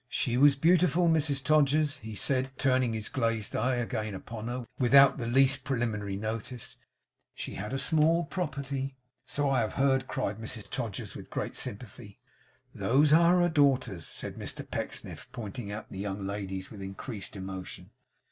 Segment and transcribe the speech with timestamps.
[0.09, 5.19] 'She was beautiful, Mrs Todgers,' he said, turning his glazed eye again upon her, without
[5.19, 6.75] the least preliminary notice.
[7.35, 8.95] 'She had a small property.'
[9.27, 12.19] 'So I have heard,' cried Mrs Todgers with great sympathy.
[12.73, 17.91] 'Those are her daughters,' said Mr Pecksniff, pointing out the young ladies, with increased emotion.